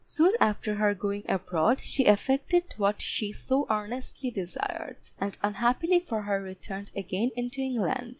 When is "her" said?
0.73-0.95, 6.23-6.41